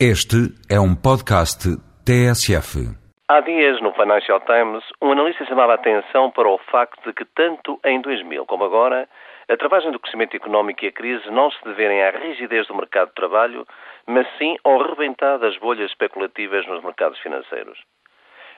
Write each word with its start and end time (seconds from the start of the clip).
Este 0.00 0.50
é 0.68 0.80
um 0.80 0.92
podcast 0.92 1.70
TSF. 2.04 2.82
Há 3.28 3.40
dias, 3.42 3.80
no 3.80 3.92
Financial 3.92 4.40
Times, 4.40 4.82
um 5.00 5.12
analista 5.12 5.44
chamava 5.44 5.70
a 5.70 5.74
atenção 5.76 6.32
para 6.32 6.48
o 6.48 6.58
facto 6.58 7.00
de 7.06 7.12
que, 7.12 7.24
tanto 7.24 7.78
em 7.84 8.00
2000 8.02 8.44
como 8.44 8.64
agora, 8.64 9.08
a 9.48 9.56
travagem 9.56 9.92
do 9.92 10.00
crescimento 10.00 10.34
económico 10.34 10.84
e 10.84 10.88
a 10.88 10.92
crise 10.92 11.30
não 11.30 11.48
se 11.48 11.62
deverem 11.62 12.02
à 12.02 12.10
rigidez 12.10 12.66
do 12.66 12.74
mercado 12.74 13.10
de 13.10 13.14
trabalho, 13.14 13.64
mas 14.04 14.26
sim 14.36 14.56
ao 14.64 14.82
rebentar 14.82 15.38
das 15.38 15.56
bolhas 15.58 15.88
especulativas 15.92 16.66
nos 16.66 16.82
mercados 16.82 17.20
financeiros. 17.20 17.78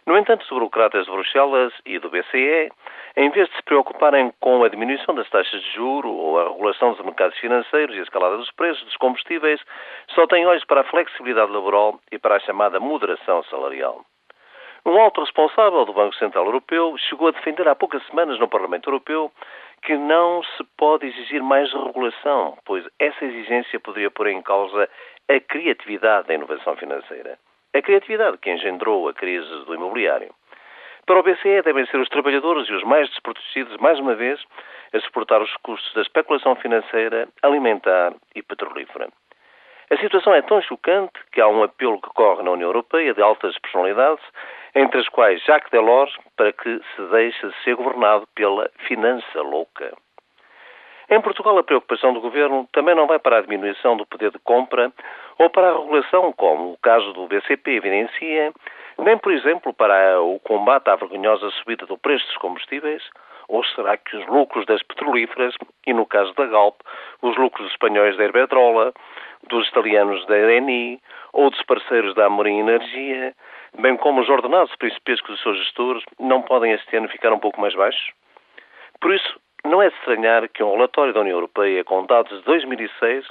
No 0.07 0.17
entanto, 0.17 0.43
os 0.43 0.49
burocratas 0.49 1.05
de 1.05 1.11
Bruxelas 1.11 1.73
e 1.85 1.99
do 1.99 2.09
BCE, 2.09 2.71
em 3.17 3.29
vez 3.31 3.49
de 3.49 3.57
se 3.57 3.63
preocuparem 3.65 4.33
com 4.39 4.63
a 4.63 4.69
diminuição 4.69 5.13
das 5.17 5.29
taxas 5.29 5.61
de 5.61 5.75
juro 5.75 6.09
ou 6.09 6.39
a 6.39 6.45
regulação 6.45 6.93
dos 6.93 7.05
mercados 7.05 7.37
financeiros 7.39 7.97
e 7.97 7.99
a 7.99 8.03
escalada 8.05 8.37
dos 8.37 8.53
preços 8.53 8.85
dos 8.85 8.97
combustíveis, 8.99 9.61
só 10.15 10.25
têm 10.29 10.47
olhos 10.47 10.65
para 10.65 10.83
a 10.83 10.85
flexibilidade 10.85 11.51
laboral 11.51 11.99
e 12.13 12.21
para 12.21 12.37
a 12.37 12.41
chamada 12.41 12.79
moderação 12.79 13.43
salarial. 13.51 14.05
Um 14.85 14.97
alto 14.97 15.23
responsável 15.23 15.85
do 15.85 15.93
Banco 15.93 16.15
Central 16.15 16.45
Europeu 16.45 16.97
chegou 16.99 17.27
a 17.27 17.33
defender 17.33 17.67
há 17.67 17.75
poucas 17.75 18.07
semanas 18.07 18.39
no 18.39 18.47
Parlamento 18.47 18.89
Europeu 18.89 19.33
que 19.83 19.97
não 19.97 20.41
se 20.45 20.63
pode 20.79 21.05
exigir 21.05 21.43
mais 21.43 21.73
regulação, 21.73 22.57
pois 22.65 22.87
essa 23.01 23.25
exigência 23.25 23.81
poderia 23.81 24.13
pôr 24.13 24.29
em 24.29 24.41
causa 24.41 24.89
a 25.29 25.41
criatividade 25.41 26.29
da 26.29 26.35
inovação 26.35 26.77
financeira 26.77 27.37
a 27.77 27.83
criatividade 27.83 28.39
que 28.39 28.51
engendrou 28.51 29.09
a 29.09 29.15
crise 29.15 29.49
do 29.65 29.75
imobiliário. 29.75 30.33
Para 31.07 31.21
o 31.21 31.23
BCE 31.23 31.63
devem 31.63 31.87
ser 31.87 31.99
os 31.99 32.09
trabalhadores 32.09 32.69
e 32.69 32.73
os 32.73 32.83
mais 32.83 33.09
desprotegidos, 33.11 33.77
mais 33.77 33.99
uma 34.01 34.15
vez, 34.15 34.43
a 34.93 35.01
suportar 35.01 35.41
os 35.41 35.55
custos 35.59 35.93
da 35.95 36.03
especulação 36.03 36.57
financeira, 36.57 37.29
alimentar 37.43 38.13
e 38.35 38.43
petrolífera. 38.43 39.09
A 39.89 39.97
situação 39.99 40.35
é 40.35 40.43
tão 40.43 40.61
chocante 40.63 41.13
que 41.31 41.41
há 41.41 41.47
um 41.47 41.63
apelo 41.63 42.01
que 42.01 42.09
corre 42.09 42.43
na 42.43 42.51
União 42.51 42.69
Europeia 42.71 43.15
de 43.15 43.23
altas 43.23 43.57
personalidades, 43.59 44.25
entre 44.75 45.01
as 45.01 45.09
quais 45.09 45.41
Jacques 45.45 45.71
Delors, 45.71 46.13
para 46.37 46.53
que 46.53 46.81
se 46.97 47.03
deixe 47.13 47.47
de 47.47 47.55
ser 47.63 47.77
governado 47.77 48.27
pela 48.35 48.69
finança 48.89 49.43
louca. 49.43 49.97
Em 51.09 51.21
Portugal, 51.21 51.57
a 51.57 51.63
preocupação 51.63 52.13
do 52.13 52.21
governo 52.21 52.69
também 52.73 52.97
não 52.97 53.07
vai 53.07 53.21
para 53.21 53.39
a 53.39 53.41
diminuição 53.41 53.97
do 53.97 54.05
poder 54.05 54.33
de 54.33 54.41
compra 54.41 54.91
ou 55.39 55.51
para 55.51 55.71
a 55.71 55.79
regulação, 55.79 56.33
como 56.33 56.73
o 56.73 56.79
caso 56.79 57.13
do 57.13 57.27
BCP 57.27 57.73
evidencia, 57.73 58.53
nem, 58.99 59.19
por 59.19 59.33
exemplo, 59.33 59.73
para 59.75 60.21
o 60.21 60.39
combate 60.41 60.89
à 60.89 60.97
vergonhosa 60.97 61.51
subida 61.51 61.85
do 61.87 61.99
preço 61.99 62.27
dos 62.27 62.37
combustíveis, 62.39 63.03
ou 63.49 63.63
será 63.65 63.97
que 63.97 64.17
os 64.17 64.27
lucros 64.27 64.67
das 64.67 64.83
petrolíferas, 64.83 65.55
e 65.87 65.93
no 65.93 66.07
caso 66.07 66.33
da 66.35 66.47
Galp, 66.47 66.81
os 67.23 67.37
lucros 67.37 67.71
espanhóis 67.71 68.17
da 68.17 68.25
Iberdrola, 68.25 68.93
dos 69.49 69.69
italianos 69.69 70.25
da 70.27 70.37
ENI 70.37 71.01
ou 71.33 71.51
dos 71.51 71.63
parceiros 71.63 72.15
da 72.15 72.27
Amorim 72.27 72.59
Energia, 72.59 73.35
bem 73.79 73.97
como 73.97 74.21
os 74.21 74.29
ordenados 74.29 74.75
principescos 74.77 75.31
dos 75.31 75.43
seus 75.43 75.59
gestores, 75.59 76.03
não 76.19 76.43
podem 76.43 76.73
este 76.73 76.97
ano 76.97 77.09
ficar 77.09 77.33
um 77.33 77.39
pouco 77.39 77.61
mais 77.61 77.75
baixos? 77.75 78.11
Por 79.01 79.15
isso, 79.15 79.41
não 79.67 79.83
é 79.83 79.89
de 79.89 79.97
estranhar 79.97 80.49
que 80.49 80.63
um 80.63 80.73
relatório 80.73 81.13
da 81.13 81.21
União 81.21 81.37
Europeia 81.37 81.85
com 81.85 82.07
dados 82.07 82.39
de 82.39 82.45
2006 82.45 83.27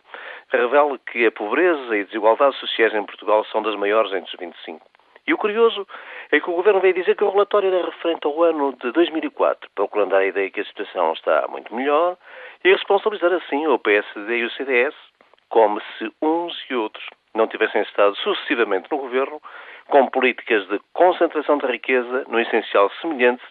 revele 0.50 1.00
que 1.12 1.26
a 1.26 1.32
pobreza 1.32 1.96
e 1.96 2.04
desigualdades 2.04 2.60
sociais 2.60 2.94
em 2.94 3.04
Portugal 3.04 3.46
são 3.46 3.62
das 3.62 3.76
maiores 3.76 4.12
entre 4.14 4.34
os 4.34 4.40
25. 4.40 4.86
E 5.28 5.34
o 5.34 5.38
curioso 5.38 5.88
é 6.32 6.40
que 6.40 6.50
o 6.50 6.54
Governo 6.54 6.80
veio 6.80 6.94
dizer 6.94 7.16
que 7.16 7.24
o 7.24 7.32
relatório 7.32 7.74
era 7.74 7.86
referente 7.86 8.28
ao 8.28 8.44
ano 8.44 8.74
de 8.74 8.92
2004, 8.92 9.70
procurando 9.74 10.12
dar 10.12 10.20
a 10.20 10.26
ideia 10.26 10.52
que 10.52 10.62
a 10.62 10.66
situação 10.66 11.14
está 11.14 11.48
muito 11.48 11.74
melhor 11.74 12.16
e 12.64 12.72
responsabilizar 12.72 13.34
assim 13.34 13.66
o 13.66 13.80
PSD 13.80 14.38
e 14.38 14.46
o 14.46 14.52
CDS, 14.52 14.94
como 15.50 15.82
se 15.98 16.12
uns 16.22 16.54
e 16.70 16.76
outros 16.76 17.06
não 17.34 17.48
tivessem 17.48 17.82
estado 17.82 18.16
sucessivamente 18.18 18.88
no 18.92 18.98
Governo 18.98 19.42
com 19.88 20.08
políticas 20.08 20.68
de 20.68 20.80
concentração 20.94 21.58
de 21.58 21.66
riqueza 21.68 22.24
no 22.28 22.40
essencial 22.40 22.92
semelhante 23.02 23.44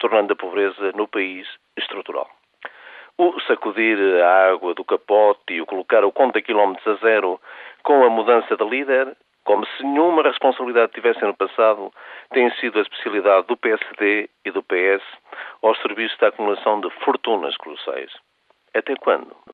tornando 0.00 0.32
a 0.32 0.36
pobreza 0.36 0.92
no 0.96 1.06
país 1.06 1.46
estrutural. 1.76 2.28
O 3.16 3.38
sacudir 3.42 3.98
a 4.22 4.50
água 4.50 4.74
do 4.74 4.84
capote 4.84 5.52
e 5.52 5.60
o 5.60 5.66
colocar 5.66 6.04
o 6.04 6.10
conta 6.10 6.40
quilómetros 6.40 6.86
a 6.86 6.94
zero 7.00 7.40
com 7.82 8.02
a 8.02 8.10
mudança 8.10 8.56
de 8.56 8.64
líder, 8.64 9.14
como 9.44 9.64
se 9.66 9.82
nenhuma 9.84 10.22
responsabilidade 10.22 10.92
tivesse 10.92 11.20
no 11.22 11.34
passado, 11.34 11.92
tem 12.32 12.50
sido 12.56 12.78
a 12.78 12.82
especialidade 12.82 13.46
do 13.46 13.56
PSD 13.56 14.28
e 14.44 14.50
do 14.50 14.62
PS 14.62 15.04
ao 15.62 15.74
serviço 15.76 16.18
da 16.18 16.28
acumulação 16.28 16.80
de 16.80 16.90
fortunas 17.04 17.56
colossais. 17.58 18.10
Até 18.74 18.96
quando? 18.96 19.36